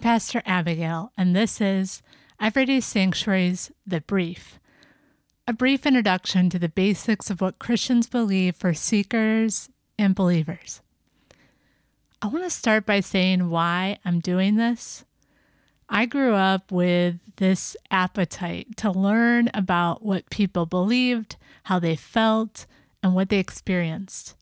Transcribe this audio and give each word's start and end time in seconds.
Pastor 0.00 0.40
Abigail, 0.46 1.12
and 1.14 1.36
this 1.36 1.60
is 1.60 2.00
Everyday 2.40 2.80
Sanctuary's 2.80 3.70
The 3.86 4.00
Brief. 4.00 4.58
A 5.46 5.52
brief 5.52 5.84
introduction 5.84 6.48
to 6.48 6.58
the 6.58 6.70
basics 6.70 7.28
of 7.28 7.42
what 7.42 7.58
Christians 7.58 8.08
believe 8.08 8.56
for 8.56 8.72
seekers 8.72 9.68
and 9.98 10.14
believers. 10.14 10.80
I 12.22 12.28
want 12.28 12.44
to 12.44 12.48
start 12.48 12.86
by 12.86 13.00
saying 13.00 13.50
why 13.50 13.98
I'm 14.02 14.18
doing 14.18 14.56
this. 14.56 15.04
I 15.90 16.06
grew 16.06 16.32
up 16.32 16.72
with 16.72 17.16
this 17.36 17.76
appetite 17.90 18.78
to 18.78 18.90
learn 18.90 19.50
about 19.52 20.02
what 20.02 20.30
people 20.30 20.64
believed, 20.64 21.36
how 21.64 21.80
they 21.80 21.96
felt, 21.96 22.64
and 23.02 23.14
what 23.14 23.28
they 23.28 23.40
experienced 23.40 24.36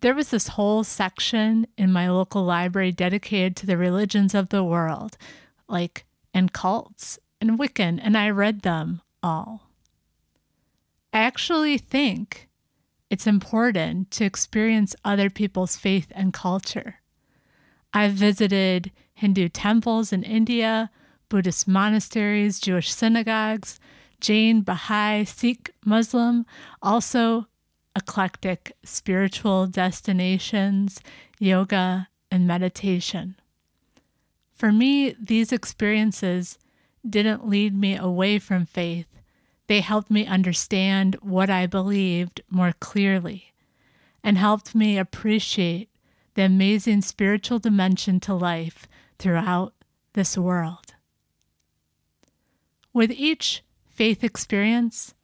there 0.00 0.14
was 0.14 0.30
this 0.30 0.48
whole 0.48 0.84
section 0.84 1.66
in 1.76 1.92
my 1.92 2.10
local 2.10 2.44
library 2.44 2.92
dedicated 2.92 3.56
to 3.56 3.66
the 3.66 3.76
religions 3.76 4.34
of 4.34 4.48
the 4.48 4.64
world, 4.64 5.16
like 5.68 6.04
and 6.32 6.52
cults 6.52 7.18
and 7.40 7.58
Wiccan, 7.58 7.98
and 8.02 8.16
I 8.16 8.30
read 8.30 8.62
them 8.62 9.02
all. 9.22 9.70
I 11.12 11.20
actually 11.20 11.78
think 11.78 12.48
it's 13.08 13.26
important 13.26 14.10
to 14.12 14.24
experience 14.24 14.94
other 15.04 15.28
people's 15.28 15.76
faith 15.76 16.12
and 16.14 16.32
culture. 16.32 16.96
I've 17.92 18.12
visited 18.12 18.92
Hindu 19.14 19.48
temples 19.48 20.12
in 20.12 20.22
India, 20.22 20.90
Buddhist 21.28 21.66
monasteries, 21.66 22.60
Jewish 22.60 22.92
synagogues, 22.92 23.80
Jain, 24.20 24.62
Baha'i, 24.62 25.24
Sikh, 25.24 25.70
Muslim, 25.84 26.46
also 26.82 27.46
eclectic 27.96 28.72
spiritual 28.84 29.66
destinations, 29.66 31.00
yoga, 31.38 32.08
and 32.30 32.46
meditation. 32.46 33.36
For 34.54 34.72
me, 34.72 35.14
these 35.18 35.52
experiences 35.52 36.58
didn't 37.08 37.48
lead 37.48 37.74
me 37.74 37.96
away 37.96 38.38
from 38.38 38.66
faith. 38.66 39.06
They 39.66 39.80
helped 39.80 40.10
me 40.10 40.26
understand 40.26 41.16
what 41.22 41.48
I 41.48 41.66
believed 41.66 42.42
more 42.50 42.74
clearly 42.78 43.52
and 44.22 44.36
helped 44.36 44.74
me 44.74 44.98
appreciate 44.98 45.88
the 46.34 46.42
amazing 46.42 47.02
spiritual 47.02 47.58
dimension 47.58 48.20
to 48.20 48.34
life 48.34 48.86
throughout 49.18 49.74
this 50.12 50.36
world. 50.36 50.94
With 52.92 53.10
each 53.12 53.62
faith 53.88 54.24
experience, 54.24 55.14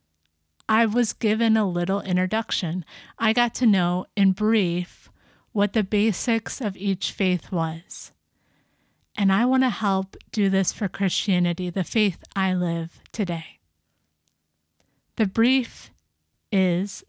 I 0.69 0.87
was 0.87 1.13
given 1.13 1.57
a 1.57 1.69
little 1.69 2.01
introduction. 2.01 2.85
I 3.19 3.33
got 3.33 3.55
to 3.57 3.67
know 3.67 4.07
in 4.17 4.33
brief 4.33 5.11
what 5.53 5.73
the 5.73 5.85
basics 5.85 6.61
of 6.61 6.77
each 6.77 7.13
faith 7.13 7.53
was. 7.53 8.13
And 9.17 9.33
I 9.33 9.45
want 9.47 9.63
to 9.63 9.71
help 9.71 10.17
do 10.33 10.51
this 10.51 10.73
for 10.73 10.89
Christianity, 10.89 11.71
the 11.71 11.85
faith 11.85 12.23
I 12.35 12.53
live 12.53 13.01
today. 13.13 13.61
The 15.17 15.27
brief 15.27 15.91
is 16.53 17.05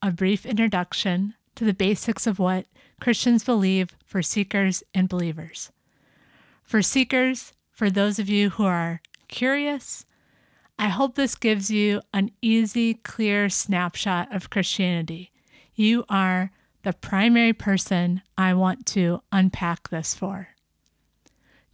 a 0.00 0.10
brief 0.10 0.44
introduction 0.44 1.34
to 1.54 1.64
the 1.64 1.74
basics 1.74 2.26
of 2.26 2.38
what 2.38 2.66
Christians 3.00 3.44
believe 3.44 3.94
for 4.04 4.22
seekers 4.22 4.82
and 4.94 5.08
believers. 5.08 5.70
For 6.64 6.82
seekers, 6.82 7.52
for 7.70 7.90
those 7.90 8.18
of 8.18 8.28
you 8.28 8.50
who 8.50 8.64
are 8.64 9.00
curious, 9.28 10.04
I 10.82 10.88
hope 10.88 11.14
this 11.14 11.36
gives 11.36 11.70
you 11.70 12.00
an 12.12 12.32
easy, 12.42 12.94
clear 12.94 13.48
snapshot 13.48 14.34
of 14.34 14.50
Christianity. 14.50 15.30
You 15.76 16.04
are 16.08 16.50
the 16.82 16.92
primary 16.92 17.52
person 17.52 18.20
I 18.36 18.54
want 18.54 18.84
to 18.86 19.22
unpack 19.30 19.90
this 19.90 20.12
for. 20.12 20.48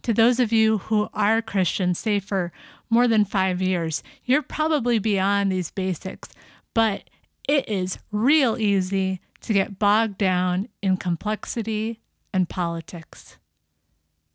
To 0.03 0.13
those 0.13 0.39
of 0.39 0.51
you 0.51 0.77
who 0.77 1.09
are 1.11 1.41
Christians, 1.41 1.97
say 1.97 2.19
for 2.19 2.51
more 2.87 3.07
than 3.07 3.25
five 3.25 3.63
years, 3.63 4.03
you're 4.25 4.43
probably 4.43 4.99
beyond 4.99 5.51
these 5.51 5.71
basics, 5.71 6.29
but 6.75 7.09
it 7.47 7.67
is 7.67 7.97
real 8.11 8.59
easy 8.59 9.21
to 9.41 9.53
get 9.53 9.79
bogged 9.79 10.19
down 10.19 10.69
in 10.83 10.97
complexity 10.97 11.99
and 12.31 12.47
politics. 12.47 13.39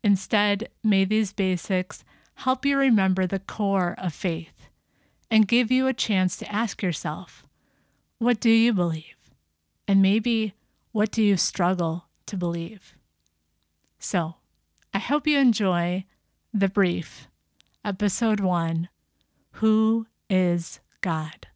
Instead, 0.03 0.67
may 0.83 1.05
these 1.05 1.31
basics 1.31 2.03
help 2.39 2.65
you 2.65 2.77
remember 2.77 3.25
the 3.25 3.39
core 3.39 3.95
of 3.97 4.13
faith 4.13 4.54
and 5.35 5.49
give 5.49 5.69
you 5.69 5.85
a 5.85 5.91
chance 5.91 6.37
to 6.37 6.49
ask 6.49 6.81
yourself, 6.81 7.45
what 8.19 8.39
do 8.39 8.49
you 8.49 8.71
believe? 8.71 9.33
And 9.85 10.01
maybe, 10.01 10.53
what 10.93 11.11
do 11.11 11.21
you 11.21 11.35
struggle 11.35 12.05
to 12.27 12.37
believe? 12.37 12.93
So, 13.99 14.35
I 14.93 14.99
hope 14.99 15.27
you 15.27 15.37
enjoy 15.37 16.05
the 16.53 16.69
brief, 16.69 17.27
episode 17.83 18.39
one 18.39 18.87
Who 19.59 20.07
is 20.29 20.79
God? 21.01 21.47